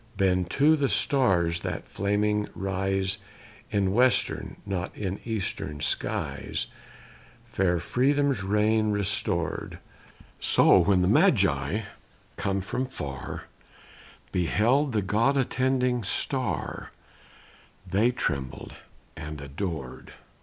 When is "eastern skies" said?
5.25-6.65